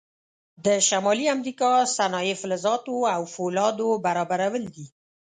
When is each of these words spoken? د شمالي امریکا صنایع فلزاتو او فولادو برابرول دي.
د 0.65 0.67
شمالي 0.87 1.25
امریکا 1.35 1.71
صنایع 1.97 2.35
فلزاتو 2.41 2.95
او 3.15 3.21
فولادو 3.33 3.89
برابرول 4.05 4.63
دي. 4.75 4.85